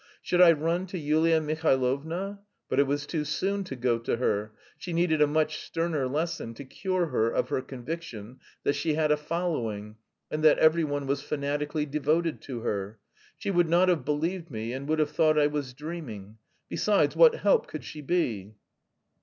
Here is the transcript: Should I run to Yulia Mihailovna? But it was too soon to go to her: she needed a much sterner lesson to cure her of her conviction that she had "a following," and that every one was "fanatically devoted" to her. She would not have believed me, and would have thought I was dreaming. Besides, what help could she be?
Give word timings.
Should 0.23 0.41
I 0.41 0.51
run 0.53 0.87
to 0.87 0.97
Yulia 0.97 1.39
Mihailovna? 1.39 2.39
But 2.67 2.79
it 2.79 2.87
was 2.87 3.05
too 3.05 3.23
soon 3.23 3.63
to 3.65 3.75
go 3.75 3.99
to 3.99 4.17
her: 4.17 4.51
she 4.75 4.93
needed 4.93 5.21
a 5.21 5.27
much 5.27 5.59
sterner 5.59 6.07
lesson 6.07 6.55
to 6.55 6.65
cure 6.65 7.05
her 7.09 7.29
of 7.29 7.49
her 7.49 7.61
conviction 7.61 8.39
that 8.63 8.73
she 8.73 8.95
had 8.95 9.11
"a 9.11 9.15
following," 9.15 9.97
and 10.31 10.43
that 10.43 10.57
every 10.57 10.83
one 10.83 11.05
was 11.05 11.21
"fanatically 11.21 11.85
devoted" 11.85 12.41
to 12.41 12.61
her. 12.61 12.97
She 13.37 13.51
would 13.51 13.69
not 13.69 13.89
have 13.89 14.03
believed 14.03 14.49
me, 14.49 14.73
and 14.73 14.87
would 14.87 14.97
have 14.97 15.11
thought 15.11 15.37
I 15.37 15.45
was 15.45 15.71
dreaming. 15.75 16.37
Besides, 16.67 17.15
what 17.15 17.35
help 17.35 17.67
could 17.67 17.83
she 17.83 18.01
be? 18.01 18.55